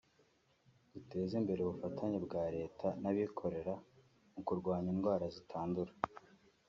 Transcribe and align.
“Duteze 0.93 1.33
imbere 1.41 1.59
ubufatanye 1.61 2.17
bwa 2.25 2.43
Leta 2.55 2.87
n’abikorera 3.01 3.73
mu 4.33 4.41
kurwanya 4.47 4.89
indwara 4.95 5.25
zitandura 5.35 5.91